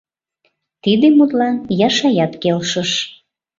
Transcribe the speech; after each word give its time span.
Тиде 0.83 1.07
мутлан 1.17 1.55
Яшаят 1.87 2.33
келшыш. 2.41 2.91